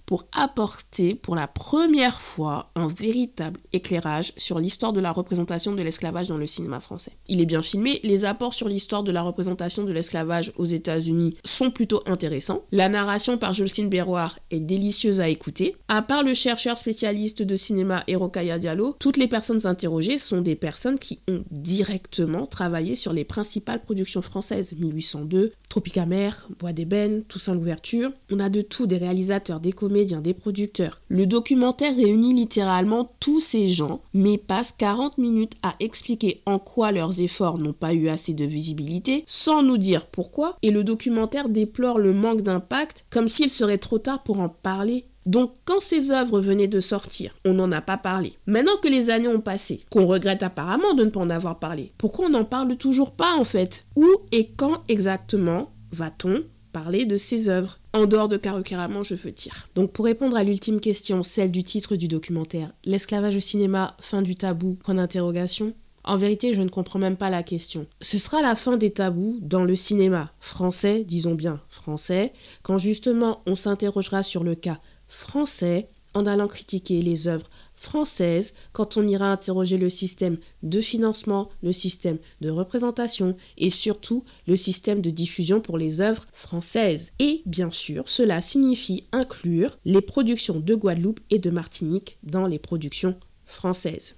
pour 0.07 0.27
apporter 0.33 1.15
pour 1.15 1.35
la 1.35 1.47
première 1.47 2.21
fois 2.21 2.71
un 2.75 2.89
véritable 2.89 3.61
éclairage 3.73 4.33
sur 4.37 4.59
l'histoire 4.59 4.93
de 4.93 5.01
la 5.01 5.13
représentation 5.13 5.73
de 5.73 5.83
l'esclavage 5.83 6.29
dans 6.29 6.37
le 6.37 6.47
cinéma 6.47 6.81
français. 6.81 7.13
Il 7.29 7.41
est 7.41 7.47
bien 7.47 7.63
filmé, 7.63 8.01
les 8.03 8.25
apports 8.25 8.55
sur 8.55 8.69
l'histoire 8.69 9.03
de 9.03 9.13
la 9.13 9.23
représentation 9.23 9.85
de 9.85 9.93
l'esclavage 9.93 10.53
aux 10.57 10.65
États-Unis 10.65 11.37
sont 11.45 11.71
plutôt 11.71 12.03
intéressants. 12.07 12.63
La 12.73 12.89
narration 12.89 13.39
par 13.39 13.53
Jolcine 13.53 13.89
Berroir 13.89 14.39
est 14.51 14.61
délicieuse 14.61 15.21
à 15.21 15.29
écouter. 15.29 15.77
À 15.89 16.03
part 16.03 16.23
le 16.23 16.35
chercheur 16.35 16.79
spécialiste 16.79 17.43
de 17.43 17.57
cinéma 17.57 18.05
Erokaya 18.09 18.59
Diallo, 18.59 18.97
toutes 18.99 19.17
les 19.17 19.29
personnes 19.29 19.67
interrogées 19.67 20.19
sont 20.19 20.41
des 20.41 20.57
personnes 20.57 20.99
qui 20.99 21.21
ont 21.29 21.45
directement 21.51 22.47
travaillé 22.47 22.95
sur 22.95 23.13
les 23.13 23.25
principales 23.25 23.83
productions 23.83 24.23
françaises 24.23 24.73
1802, 24.73 25.53
Tropicamer, 25.69 26.31
Bois 26.59 26.73
d'ébène, 26.73 27.25
Toussaint 27.25 27.55
l'ouverture. 27.55 28.13
On 28.31 28.39
a 28.39 28.49
de 28.49 28.63
tout, 28.63 28.87
des 28.87 28.97
réalisateurs, 28.97 29.61
des 29.61 29.73
comédiens, 29.75 30.21
des 30.21 30.35
producteurs. 30.35 31.01
Le 31.09 31.27
documentaire 31.27 31.95
réunit 31.95 32.33
littéralement 32.33 33.13
tous 33.21 33.41
ces 33.41 33.69
gens, 33.69 34.01
mais 34.15 34.39
passe 34.39 34.73
40 34.73 35.19
minutes 35.19 35.55
à 35.63 35.75
expliquer 35.81 36.41
en 36.47 36.59
quoi 36.59 36.93
leurs 36.93 37.21
efforts 37.21 37.59
n'ont 37.59 37.73
pas 37.73 37.93
eu 37.93 38.09
assez 38.09 38.35
de 38.35 38.45
visibilité, 38.45 39.25
sans 39.27 39.63
nous 39.63 39.79
dire 39.79 40.07
pourquoi, 40.07 40.57
et 40.63 40.71
le 40.71 40.85
documentaire 40.85 41.49
déplore 41.49 41.99
le 41.99 42.15
manque 42.15 42.43
d'impact, 42.43 43.05
comme 43.11 43.29
s'il 43.29 43.51
serait 43.51 43.79
trop 43.79 43.99
tard 43.99 44.23
pour 44.23 44.41
en 44.41 44.49
parler 44.49 45.07
donc 45.27 45.53
quand 45.65 45.81
ces 45.81 46.11
œuvres 46.11 46.41
venaient 46.41 46.69
de 46.69 46.81
sortir, 46.81 47.35
on 47.45 47.55
n'en 47.55 47.73
a 47.73 47.81
pas 47.81 47.97
parlé. 47.97 48.35
Maintenant 48.47 48.77
que 48.83 48.89
les 48.89 49.11
années 49.11 49.29
ont 49.29 49.41
passé, 49.41 49.85
qu'on 49.91 50.07
regrette 50.07 50.43
apparemment 50.43 50.95
de 50.95 51.05
ne 51.05 51.11
pas 51.11 51.21
en 51.21 51.31
avoir 51.31 51.59
parlé, 51.59 51.93
pourquoi 51.97 52.27
on 52.27 52.31
n'en 52.31 52.45
parle 52.45 52.77
toujours 52.77 53.13
pas 53.13 53.35
en 53.35 53.45
fait? 53.45 53.87
Où 53.97 54.07
et 54.33 54.51
quand 54.57 54.83
exactement 54.89 55.71
va-t-on 55.93 56.43
parler 56.75 57.07
de 57.07 57.17
ces 57.17 57.49
œuvres 57.49 57.79
en 57.93 58.05
dehors 58.05 58.29
de 58.29 58.37
Karukeraman, 58.37 59.05
je 59.05 59.15
veux 59.15 59.31
dire. 59.31 59.69
Donc 59.77 59.93
pour 59.93 60.05
répondre 60.05 60.37
à 60.37 60.43
l'ultime 60.43 60.81
question, 60.81 61.23
celle 61.23 61.53
du 61.53 61.63
titre 61.63 61.95
du 61.95 62.09
documentaire, 62.09 62.73
l'esclavage 62.85 63.37
au 63.37 63.41
cinéma, 63.41 63.97
fin 64.01 64.23
du 64.23 64.35
tabou, 64.35 64.75
point 64.85 64.97
d'interrogation, 64.97 65.73
En 66.07 66.19
vérité, 66.19 66.53
je 66.53 66.61
ne 66.61 66.69
comprends 66.69 66.99
même 66.99 67.17
pas 67.17 67.31
la 67.31 67.43
question. 67.43 67.87
Ce 68.03 68.19
sera 68.19 68.43
la 68.43 68.55
fin 68.55 68.77
des 68.77 68.91
tabous 68.91 69.39
dans 69.41 69.65
le 69.65 69.75
cinéma 69.75 70.33
français, 70.39 71.03
disons 71.03 71.35
bien 71.35 71.63
français, 71.71 72.35
quand 72.63 72.77
justement 72.77 73.41
on 73.47 73.55
s'interrogera 73.55 74.23
sur 74.23 74.45
le 74.45 74.55
cas 74.55 74.81
français 75.09 75.89
en 76.13 76.27
allant 76.27 76.47
critiquer 76.47 77.01
les 77.01 77.27
œuvres 77.27 77.49
françaises 77.85 78.55
quand 78.73 78.97
on 78.97 79.07
ira 79.07 79.31
interroger 79.31 79.77
le 79.77 79.89
système 79.89 80.39
de 80.63 80.81
financement, 80.81 81.51
le 81.63 81.73
système 81.73 82.19
de 82.41 82.51
représentation 82.51 83.37
et 83.59 83.71
surtout 83.71 84.25
le 84.47 84.57
système 84.57 85.01
de 85.01 85.11
diffusion 85.11 85.61
pour 85.61 85.79
les 85.79 86.01
œuvres 86.01 86.27
françaises. 86.33 87.13
Et 87.19 87.43
bien 87.47 87.71
sûr, 87.71 88.09
cela 88.09 88.41
signifie 88.41 89.05
inclure 89.13 89.79
les 89.85 90.01
productions 90.01 90.59
de 90.59 90.75
Guadeloupe 90.75 91.21
et 91.31 91.39
de 91.39 91.51
Martinique 91.51 92.19
dans 92.23 92.47
les 92.47 92.59
productions 92.59 93.17
françaises. 93.45 94.17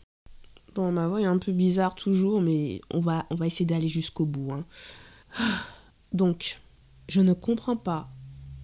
Bon, 0.75 0.93
ma 0.93 1.09
voix 1.09 1.21
est 1.21 1.25
un 1.25 1.39
peu 1.39 1.53
bizarre 1.53 1.95
toujours, 1.95 2.41
mais 2.41 2.81
on 2.91 3.01
va, 3.01 3.27
on 3.31 3.35
va 3.35 3.47
essayer 3.47 3.67
d'aller 3.67 3.89
jusqu'au 3.89 4.27
bout. 4.27 4.53
Hein. 4.53 4.65
Donc, 6.13 6.61
je 7.09 7.21
ne 7.21 7.33
comprends 7.33 7.77
pas 7.77 8.09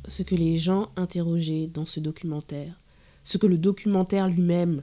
ce 0.08 0.22
que 0.22 0.34
les 0.34 0.58
gens 0.58 0.90
interrogés 0.96 1.66
dans 1.66 1.86
ce 1.86 2.00
documentaire, 2.00 2.78
ce 3.24 3.38
que 3.38 3.46
le 3.46 3.58
documentaire 3.58 4.28
lui-même 4.28 4.82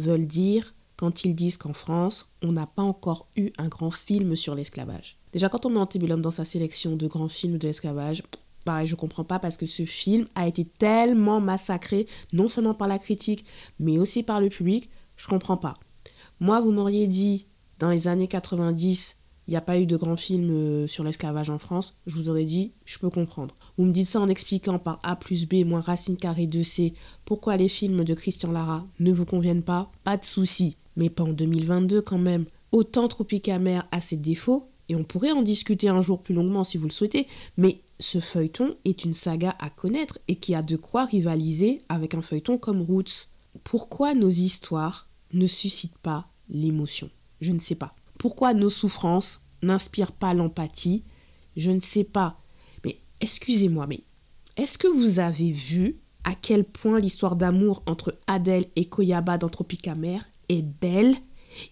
veulent 0.00 0.26
dire 0.26 0.74
quand 0.96 1.24
ils 1.24 1.34
disent 1.34 1.56
qu'en 1.56 1.72
France, 1.72 2.30
on 2.42 2.52
n'a 2.52 2.66
pas 2.66 2.82
encore 2.82 3.28
eu 3.36 3.52
un 3.56 3.68
grand 3.68 3.90
film 3.90 4.36
sur 4.36 4.54
l'esclavage. 4.54 5.16
Déjà, 5.32 5.48
quand 5.48 5.64
on 5.64 5.70
met 5.70 5.78
Antebellum 5.78 6.20
dans 6.20 6.30
sa 6.30 6.44
sélection 6.44 6.96
de 6.96 7.06
grands 7.06 7.28
films 7.28 7.56
de 7.56 7.66
l'esclavage, 7.66 8.22
pareil, 8.64 8.86
je 8.86 8.96
comprends 8.96 9.24
pas 9.24 9.38
parce 9.38 9.56
que 9.56 9.66
ce 9.66 9.86
film 9.86 10.26
a 10.34 10.46
été 10.46 10.64
tellement 10.64 11.40
massacré, 11.40 12.06
non 12.32 12.48
seulement 12.48 12.74
par 12.74 12.88
la 12.88 12.98
critique, 12.98 13.44
mais 13.78 13.98
aussi 13.98 14.22
par 14.22 14.40
le 14.40 14.48
public, 14.48 14.90
je 15.16 15.26
comprends 15.26 15.56
pas. 15.56 15.74
Moi, 16.40 16.60
vous 16.60 16.72
m'auriez 16.72 17.06
dit, 17.06 17.46
dans 17.78 17.90
les 17.90 18.08
années 18.08 18.28
90, 18.28 19.16
il 19.46 19.50
n'y 19.52 19.56
a 19.56 19.62
pas 19.62 19.78
eu 19.78 19.86
de 19.86 19.96
grand 19.96 20.16
film 20.16 20.50
euh, 20.50 20.86
sur 20.86 21.04
l'esclavage 21.04 21.50
en 21.50 21.58
France, 21.58 21.94
je 22.06 22.14
vous 22.14 22.28
aurais 22.28 22.44
dit, 22.44 22.72
je 22.84 22.98
peux 22.98 23.10
comprendre. 23.10 23.54
Vous 23.80 23.86
me 23.86 23.92
dites 23.92 24.08
ça 24.08 24.20
en 24.20 24.28
expliquant 24.28 24.78
par 24.78 25.00
A 25.02 25.16
plus 25.16 25.48
B 25.48 25.64
moins 25.64 25.80
racine 25.80 26.18
carrée 26.18 26.46
de 26.46 26.62
C 26.62 26.92
pourquoi 27.24 27.56
les 27.56 27.70
films 27.70 28.04
de 28.04 28.12
Christian 28.12 28.52
Lara 28.52 28.86
ne 28.98 29.10
vous 29.10 29.24
conviennent 29.24 29.62
pas, 29.62 29.90
pas 30.04 30.18
de 30.18 30.24
souci. 30.26 30.76
Mais 30.96 31.08
pas 31.08 31.22
en 31.22 31.32
2022 31.32 32.02
quand 32.02 32.18
même. 32.18 32.44
Autant 32.72 33.08
Tropicamer 33.08 33.80
a 33.90 34.02
ses 34.02 34.18
défauts, 34.18 34.68
et 34.90 34.96
on 34.96 35.02
pourrait 35.02 35.32
en 35.32 35.40
discuter 35.40 35.88
un 35.88 36.02
jour 36.02 36.20
plus 36.20 36.34
longuement 36.34 36.62
si 36.62 36.76
vous 36.76 36.88
le 36.88 36.92
souhaitez, 36.92 37.26
mais 37.56 37.80
ce 37.98 38.20
feuilleton 38.20 38.76
est 38.84 39.06
une 39.06 39.14
saga 39.14 39.56
à 39.58 39.70
connaître 39.70 40.18
et 40.28 40.36
qui 40.36 40.54
a 40.54 40.60
de 40.60 40.76
quoi 40.76 41.06
rivaliser 41.06 41.80
avec 41.88 42.12
un 42.12 42.20
feuilleton 42.20 42.58
comme 42.58 42.82
Roots. 42.82 43.28
Pourquoi 43.64 44.12
nos 44.12 44.28
histoires 44.28 45.08
ne 45.32 45.46
suscitent 45.46 45.96
pas 46.02 46.28
l'émotion? 46.50 47.08
Je 47.40 47.52
ne 47.52 47.60
sais 47.60 47.76
pas. 47.76 47.94
Pourquoi 48.18 48.52
nos 48.52 48.68
souffrances 48.68 49.40
n'inspirent 49.62 50.12
pas 50.12 50.34
l'empathie? 50.34 51.02
Je 51.56 51.70
ne 51.70 51.80
sais 51.80 52.04
pas 52.04 52.39
excusez-moi, 53.20 53.86
mais 53.86 54.00
est-ce 54.56 54.78
que 54.78 54.88
vous 54.88 55.18
avez 55.18 55.50
vu 55.50 55.96
à 56.24 56.34
quel 56.34 56.64
point 56.64 57.00
l'histoire 57.00 57.36
d'amour 57.36 57.82
entre 57.86 58.16
Adèle 58.26 58.66
et 58.76 58.84
Koyaba 58.84 59.38
dans 59.38 59.48
Tropicamer 59.48 60.18
est 60.48 60.62
belle 60.62 61.14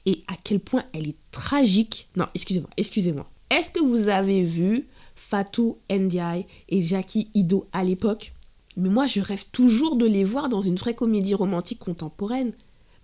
et 0.07 0.23
à 0.29 0.35
quel 0.43 0.61
point 0.61 0.85
elle 0.93 1.09
est 1.09 1.17
tragique? 1.31 2.09
Non, 2.17 2.27
excusez-moi, 2.35 2.71
excusez-moi. 2.77 3.29
Est-ce 3.51 3.71
que 3.71 3.83
vous 3.83 4.09
avez 4.09 4.43
vu 4.43 4.87
Fatou 5.17 5.79
Ndiaye 5.91 6.47
et 6.69 6.81
Jackie 6.81 7.31
Ido 7.35 7.67
à 7.73 7.85
l'époque? 7.85 8.33
Mais 8.77 8.89
moi, 8.89 9.07
je 9.07 9.21
rêve 9.21 9.45
toujours 9.51 9.97
de 9.97 10.07
les 10.07 10.25
voir 10.25 10.49
dans 10.49 10.61
une 10.61 10.77
vraie 10.77 10.95
comédie 10.95 11.35
romantique 11.35 11.81
contemporaine. 11.81 12.53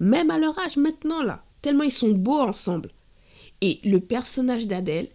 Même 0.00 0.30
à 0.30 0.38
leur 0.38 0.58
âge 0.58 0.76
maintenant, 0.76 1.22
là. 1.22 1.44
Tellement 1.62 1.82
ils 1.84 1.90
sont 1.90 2.10
beaux 2.10 2.40
ensemble. 2.40 2.90
Et 3.60 3.80
le 3.84 4.00
personnage 4.00 4.66
d'Adèle, 4.66 5.08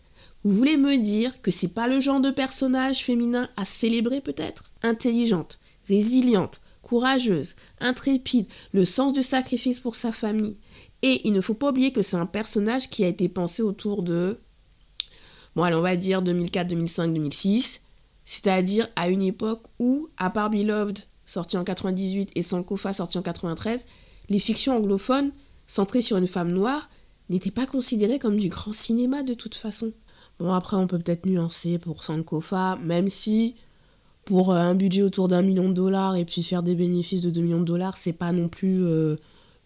vous 0.44 0.56
voulez 0.56 0.78
me 0.78 0.98
dire 0.98 1.42
que 1.42 1.52
c'est 1.52 1.74
pas 1.74 1.88
le 1.88 2.00
genre 2.00 2.22
de 2.22 2.32
personnage 2.32 3.04
féminin 3.04 3.50
à 3.58 3.66
célébrer 3.66 4.22
peut-être? 4.22 4.72
Intelligente, 4.84 5.60
résiliente, 5.88 6.62
courageuse, 6.82 7.56
intrépide, 7.82 8.48
le 8.72 8.86
sens 8.86 9.12
du 9.14 9.22
sacrifice 9.22 9.80
pour 9.80 9.96
sa 9.96 10.12
famille. 10.12 10.56
Et 11.02 11.28
il 11.28 11.34
ne 11.34 11.42
faut 11.42 11.54
pas 11.54 11.70
oublier 11.70 11.92
que 11.92 12.02
c'est 12.02 12.18
un 12.18 12.26
personnage 12.26 12.90
qui 12.90 13.04
a 13.04 13.08
été 13.08 13.28
pensé 13.28 13.62
autour 13.62 14.02
de 14.02 14.40
bon 15.56 15.64
allez, 15.64 15.76
on 15.76 15.82
va 15.82 15.96
dire 15.96 16.22
2004, 16.22 16.68
2005, 16.68 17.14
2006, 17.14 17.82
c'est-à-dire 18.26 18.88
à 18.96 19.10
une 19.10 19.22
époque 19.22 19.64
où 19.80 20.10
à 20.18 20.30
part 20.30 20.50
Beloved 20.50 21.00
sorti 21.26 21.58
en 21.58 21.64
98 21.64 22.32
et 22.36 22.42
Sankofa 22.42 22.94
sorti 22.94 23.18
en 23.18 23.22
93, 23.22 23.88
les 24.30 24.40
fictions 24.40 24.78
anglophones 24.78 25.32
centrées 25.68 26.02
sur 26.02 26.18
une 26.18 26.28
femme 26.28 26.52
noire 26.52 26.90
n'étaient 27.30 27.52
pas 27.52 27.66
considérées 27.66 28.20
comme 28.20 28.38
du 28.38 28.50
grand 28.50 28.74
cinéma 28.74 29.22
de 29.24 29.34
toute 29.34 29.56
façon. 29.56 29.94
Bon, 30.40 30.54
après, 30.54 30.78
on 30.78 30.88
peut 30.88 31.00
peut-être 31.00 31.26
nuancer 31.26 31.78
pour 31.78 32.04
Sankofa, 32.04 32.78
même 32.82 33.10
si 33.10 33.56
pour 34.26 34.52
euh, 34.52 34.58
un 34.58 34.76
budget 34.76 35.02
autour 35.02 35.28
d'un 35.28 35.42
million 35.42 35.68
de 35.68 35.74
dollars 35.74 36.16
et 36.16 36.24
puis 36.24 36.44
faire 36.44 36.64
des 36.64 36.76
bénéfices 36.76 37.22
de 37.22 37.30
2 37.30 37.42
millions 37.42 37.60
de 37.60 37.66
dollars, 37.66 37.98
c'est 37.98 38.14
pas 38.14 38.32
non 38.32 38.48
plus 38.48 38.86
euh, 38.86 39.18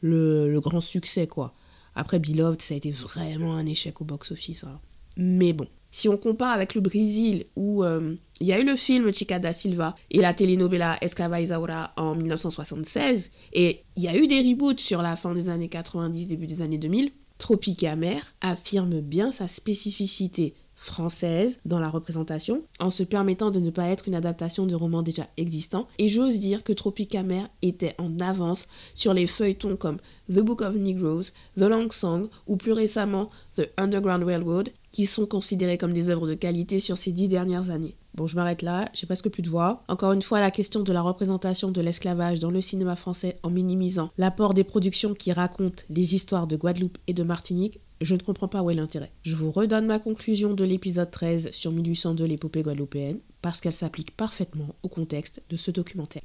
le, 0.02 0.60
grand 0.60 0.82
succès, 0.82 1.28
quoi. 1.28 1.54
Après, 1.96 2.18
Beloved, 2.18 2.62
ça 2.62 2.74
a 2.74 2.78
été 2.78 2.92
vraiment 2.92 3.56
un 3.56 3.66
échec 3.68 4.02
au 4.02 4.06
box-office. 4.06 4.64
Hein. 4.64 4.80
Mais 5.16 5.54
bon, 5.54 5.68
si 5.92 6.10
on 6.10 6.18
compare 6.18 6.52
avec 6.52 6.74
le 6.74 6.82
Brésil, 6.82 7.46
où 7.56 7.84
euh, 7.84 8.16
il 8.40 8.48
y 8.48 8.54
a 8.54 8.60
eu 8.60 8.66
le 8.66 8.76
film 8.76 9.14
Chica 9.14 9.38
da 9.38 9.54
Silva 9.54 9.96
et 10.10 10.22
la 10.22 10.34
telenovela 10.34 10.98
Esclava 11.02 11.40
Isaura 11.40 11.92
en 11.98 12.16
1976, 12.16 13.30
et 13.54 13.84
il 13.96 14.04
y 14.04 14.08
a 14.08 14.16
eu 14.16 14.26
des 14.26 14.40
reboots 14.40 14.80
sur 14.80 15.04
la 15.04 15.16
fin 15.16 15.36
des 15.36 15.50
années 15.50 15.70
90, 15.70 16.26
début 16.26 16.48
des 16.48 16.64
années 16.64 16.80
2000, 16.80 17.12
Tropique 17.38 17.84
Amer 17.84 18.34
affirme 18.42 19.02
bien 19.02 19.30
sa 19.30 19.48
spécificité 19.48 20.54
française 20.84 21.60
dans 21.66 21.80
la 21.80 21.90
représentation, 21.90 22.64
en 22.80 22.90
se 22.90 23.04
permettant 23.04 23.52
de 23.52 23.60
ne 23.60 23.70
pas 23.70 23.88
être 23.88 24.08
une 24.08 24.16
adaptation 24.16 24.66
de 24.66 24.76
romans 24.76 25.02
déjà 25.02 25.28
existants. 25.38 25.88
Et 25.98 26.08
j'ose 26.08 26.40
dire 26.40 26.64
que 26.64 26.74
Tropicamer 26.74 27.44
était 27.62 27.96
en 27.98 28.20
avance 28.20 28.68
sur 28.94 29.14
les 29.14 29.28
feuilletons 29.28 29.78
comme 29.78 29.98
The 30.30 30.40
Book 30.40 30.62
of 30.62 30.76
Negroes, 30.76 31.32
The 31.58 31.64
Long 31.64 31.90
Song 31.90 32.28
ou 32.48 32.58
plus 32.58 32.74
récemment 32.74 33.30
The 33.56 33.70
Underground 33.78 34.24
Railroad, 34.24 34.70
qui 34.92 35.06
sont 35.06 35.26
considérés 35.26 35.78
comme 35.78 35.94
des 35.94 36.10
œuvres 36.10 36.28
de 36.28 36.36
qualité 36.36 36.80
sur 36.80 36.98
ces 36.98 37.12
dix 37.12 37.28
dernières 37.28 37.70
années. 37.70 37.96
Bon, 38.16 38.28
je 38.28 38.36
m'arrête 38.36 38.62
là, 38.62 38.90
j'ai 38.94 39.08
presque 39.08 39.30
plus 39.30 39.42
de 39.42 39.50
voix. 39.50 39.84
Encore 39.88 40.14
une 40.14 40.22
fois, 40.22 40.40
la 40.40 40.52
question 40.52 40.82
de 40.82 40.94
la 40.94 41.02
représentation 41.02 41.72
de 41.72 41.82
l'esclavage 41.82 42.40
dans 42.40 42.52
le 42.52 42.62
cinéma 42.62 42.96
français 42.96 43.40
en 43.42 43.50
minimisant 43.50 44.12
l'apport 44.18 44.54
des 44.54 44.64
productions 44.64 45.14
qui 45.14 45.32
racontent 45.32 45.84
les 45.90 46.14
histoires 46.14 46.46
de 46.46 46.56
Guadeloupe 46.56 46.98
et 47.08 47.14
de 47.14 47.24
Martinique 47.24 47.80
je 48.04 48.16
ne 48.16 48.20
comprends 48.20 48.48
pas 48.48 48.62
où 48.62 48.70
est 48.70 48.76
l'intérêt. 48.76 49.12
Je 49.22 49.36
vous 49.36 49.52
redonne 49.52 49.86
ma 49.86 50.00
conclusion 50.00 50.54
de 50.54 50.64
l'épisode 50.64 51.10
13 51.10 51.52
sur 51.52 51.72
1802 51.72 52.26
l'épopée 52.26 52.62
guadeloupéenne, 52.62 53.20
parce 53.42 53.62
qu'elle 53.62 53.74
s'applique 53.74 54.16
parfaitement 54.16 54.76
au 54.84 54.90
contexte 54.90 55.42
de 55.50 55.58
ce 55.58 55.72
documentaire. 55.72 56.24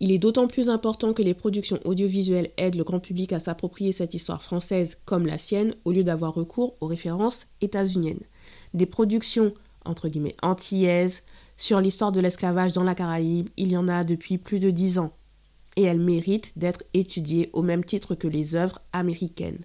Il 0.00 0.10
est 0.10 0.18
d'autant 0.18 0.48
plus 0.48 0.68
important 0.68 1.12
que 1.12 1.22
les 1.22 1.34
productions 1.34 1.78
audiovisuelles 1.84 2.50
aident 2.56 2.76
le 2.76 2.84
grand 2.84 2.98
public 2.98 3.32
à 3.32 3.38
s'approprier 3.38 3.92
cette 3.92 4.14
histoire 4.14 4.42
française 4.42 4.98
comme 5.04 5.26
la 5.26 5.38
sienne, 5.38 5.74
au 5.84 5.92
lieu 5.92 6.02
d'avoir 6.02 6.34
recours 6.34 6.76
aux 6.80 6.86
références 6.86 7.46
états-uniennes. 7.60 8.22
Des 8.74 8.86
productions, 8.86 9.54
entre 9.84 10.08
guillemets, 10.08 10.36
antillaises, 10.42 11.24
sur 11.56 11.80
l'histoire 11.80 12.12
de 12.12 12.20
l'esclavage 12.20 12.72
dans 12.72 12.82
la 12.82 12.94
Caraïbe, 12.94 13.48
il 13.56 13.70
y 13.70 13.76
en 13.76 13.88
a 13.88 14.04
depuis 14.04 14.38
plus 14.38 14.58
de 14.58 14.70
dix 14.70 14.98
ans. 14.98 15.12
Et 15.76 15.82
elles 15.82 16.00
méritent 16.00 16.56
d'être 16.56 16.84
étudiées 16.92 17.50
au 17.52 17.62
même 17.62 17.84
titre 17.84 18.14
que 18.14 18.28
les 18.28 18.56
œuvres 18.56 18.80
américaines. 18.92 19.64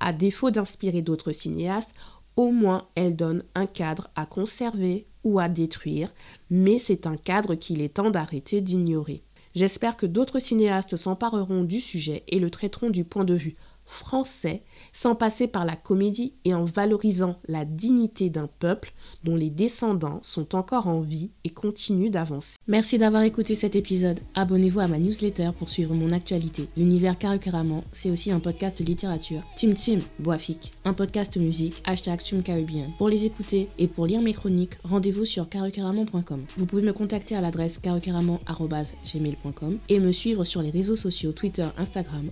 À 0.00 0.12
défaut 0.12 0.50
d'inspirer 0.50 1.02
d'autres 1.02 1.32
cinéastes, 1.32 1.94
au 2.36 2.52
moins 2.52 2.86
elle 2.94 3.16
donne 3.16 3.42
un 3.54 3.66
cadre 3.66 4.08
à 4.14 4.24
conserver 4.24 5.06
ou 5.24 5.40
à 5.40 5.48
détruire, 5.48 6.12
mais 6.50 6.78
c'est 6.78 7.06
un 7.06 7.16
cadre 7.16 7.54
qu'il 7.56 7.82
est 7.82 7.94
temps 7.94 8.10
d'arrêter 8.10 8.60
d'ignorer. 8.60 9.24
J'espère 9.54 9.96
que 9.96 10.06
d'autres 10.06 10.38
cinéastes 10.38 10.96
s'empareront 10.96 11.64
du 11.64 11.80
sujet 11.80 12.22
et 12.28 12.38
le 12.38 12.50
traiteront 12.50 12.90
du 12.90 13.04
point 13.04 13.24
de 13.24 13.34
vue 13.34 13.56
français 13.88 14.62
sans 14.92 15.14
passer 15.14 15.48
par 15.48 15.64
la 15.64 15.76
comédie 15.76 16.34
et 16.44 16.54
en 16.54 16.64
valorisant 16.64 17.36
la 17.48 17.64
dignité 17.64 18.30
d'un 18.30 18.46
peuple 18.46 18.92
dont 19.24 19.36
les 19.36 19.50
descendants 19.50 20.20
sont 20.22 20.54
encore 20.54 20.86
en 20.86 21.00
vie 21.00 21.30
et 21.44 21.50
continuent 21.50 22.10
d'avancer. 22.10 22.56
Merci 22.66 22.98
d'avoir 22.98 23.22
écouté 23.22 23.54
cet 23.54 23.76
épisode. 23.76 24.20
Abonnez-vous 24.34 24.80
à 24.80 24.88
ma 24.88 24.98
newsletter 24.98 25.50
pour 25.58 25.68
suivre 25.68 25.94
mon 25.94 26.12
actualité. 26.12 26.68
L'univers 26.76 27.18
Karukeramon, 27.18 27.82
c'est 27.92 28.10
aussi 28.10 28.30
un 28.30 28.40
podcast 28.40 28.80
littérature. 28.80 29.42
Tim 29.56 29.72
Tim, 29.72 29.98
Boafik, 30.18 30.72
un 30.84 30.92
podcast 30.92 31.36
musique, 31.36 31.80
hashtag 31.84 32.18
Caribbean. 32.44 32.90
Pour 32.98 33.08
les 33.08 33.24
écouter 33.24 33.68
et 33.78 33.86
pour 33.86 34.06
lire 34.06 34.20
mes 34.20 34.32
chroniques, 34.32 34.74
rendez-vous 34.84 35.24
sur 35.24 35.48
karukeramon.com. 35.48 36.44
Vous 36.56 36.66
pouvez 36.66 36.82
me 36.82 36.92
contacter 36.92 37.36
à 37.36 37.40
l'adresse 37.40 37.78
karukeramon.gmail.com 37.78 39.78
et 39.88 40.00
me 40.00 40.12
suivre 40.12 40.44
sur 40.44 40.62
les 40.62 40.70
réseaux 40.70 40.96
sociaux 40.96 41.32
Twitter, 41.32 41.66
Instagram, 41.78 42.30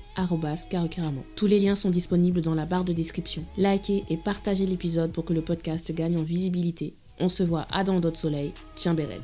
karukeramon. 0.71 1.23
Tous 1.47 1.51
les 1.51 1.61
liens 1.61 1.77
sont 1.77 1.91
disponibles 1.91 2.41
dans 2.41 2.57
la 2.57 2.67
barre 2.67 2.83
de 2.83 2.93
description. 2.93 3.45
Likez 3.57 4.03
et 4.11 4.17
partagez 4.17 4.67
l'épisode 4.67 5.13
pour 5.13 5.25
que 5.25 5.33
le 5.33 5.43
podcast 5.43 5.93
gagne 5.95 6.17
en 6.17 6.25
visibilité. 6.25 6.95
On 7.21 7.29
se 7.29 7.45
voit 7.45 7.69
à 7.71 7.85
dans 7.85 8.01
d'autres 8.01 8.19
soleils. 8.19 8.53
Tiens 8.75 8.95
Béred. 8.95 9.23